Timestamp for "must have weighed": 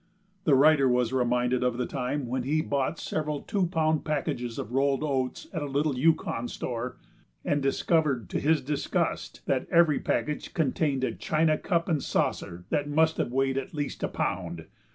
12.89-13.59